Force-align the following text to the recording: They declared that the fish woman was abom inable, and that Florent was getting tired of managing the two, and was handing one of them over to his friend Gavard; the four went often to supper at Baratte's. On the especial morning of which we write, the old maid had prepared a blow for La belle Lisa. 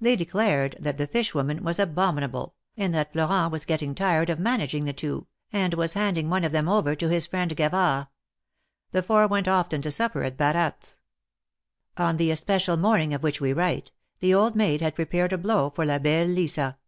They 0.00 0.16
declared 0.16 0.74
that 0.80 0.98
the 0.98 1.06
fish 1.06 1.32
woman 1.32 1.62
was 1.62 1.78
abom 1.78 2.18
inable, 2.18 2.54
and 2.76 2.92
that 2.92 3.12
Florent 3.12 3.52
was 3.52 3.64
getting 3.64 3.94
tired 3.94 4.28
of 4.28 4.40
managing 4.40 4.86
the 4.86 4.92
two, 4.92 5.28
and 5.52 5.72
was 5.74 5.94
handing 5.94 6.28
one 6.28 6.42
of 6.42 6.50
them 6.50 6.68
over 6.68 6.96
to 6.96 7.08
his 7.08 7.28
friend 7.28 7.56
Gavard; 7.56 8.08
the 8.90 9.04
four 9.04 9.28
went 9.28 9.46
often 9.46 9.80
to 9.82 9.90
supper 9.92 10.24
at 10.24 10.36
Baratte's. 10.36 10.98
On 11.96 12.16
the 12.16 12.32
especial 12.32 12.76
morning 12.76 13.14
of 13.14 13.22
which 13.22 13.40
we 13.40 13.52
write, 13.52 13.92
the 14.18 14.34
old 14.34 14.56
maid 14.56 14.80
had 14.82 14.96
prepared 14.96 15.32
a 15.32 15.38
blow 15.38 15.70
for 15.70 15.86
La 15.86 16.00
belle 16.00 16.26
Lisa. 16.26 16.78